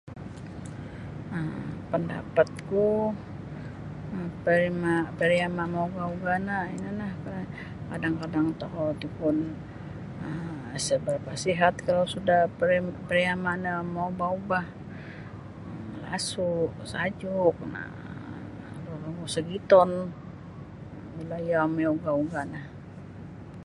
um 1.37 1.49
Pandapatku 1.89 2.87
um 4.13 4.27
pariama 4.43 4.95
pariama 5.17 5.63
maugah-ugah 5.75 6.37
no 6.47 6.57
ino 6.75 6.89
nio 6.99 7.13
kadang-kadang 7.89 8.47
tokou 8.61 8.87
ti 9.01 9.07
pun 9.17 9.37
um 10.25 10.55
sa 10.85 10.95
barapa 11.05 11.31
sihat 11.45 11.73
kalau 11.85 12.05
sudah 12.15 12.41
pariama 13.09 13.51
maubah-ubah 13.95 14.65
malasu 15.93 16.49
sajuk 16.91 17.55
na 17.73 17.81
nunu 18.83 19.09
ogu 19.11 19.25
sogiton 19.35 19.89
bila 21.15 21.35
iyo 21.47 21.59
maugah-ugah 21.75 22.43
no. 22.53 22.61